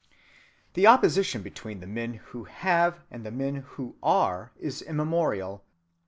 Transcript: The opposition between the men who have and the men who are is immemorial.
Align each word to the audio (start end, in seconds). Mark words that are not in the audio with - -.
The 0.73 0.87
opposition 0.87 1.43
between 1.43 1.79
the 1.79 1.85
men 1.85 2.15
who 2.15 2.45
have 2.45 3.01
and 3.11 3.23
the 3.23 3.29
men 3.29 3.57
who 3.57 3.97
are 4.01 4.51
is 4.59 4.81
immemorial. 4.81 5.63